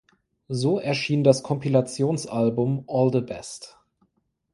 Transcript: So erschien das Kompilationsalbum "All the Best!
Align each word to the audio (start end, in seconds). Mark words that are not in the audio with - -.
So 0.49 0.79
erschien 0.79 1.23
das 1.23 1.43
Kompilationsalbum 1.43 2.85
"All 2.87 3.11
the 3.13 3.21
Best! 3.21 3.77